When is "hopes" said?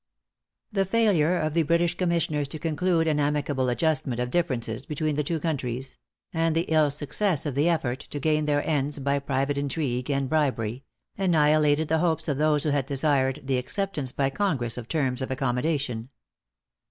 11.99-12.27